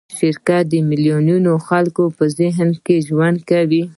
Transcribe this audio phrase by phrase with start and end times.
[0.17, 3.83] شرکت د میلیونونو خلکو په ذهن کې ژوند کوي.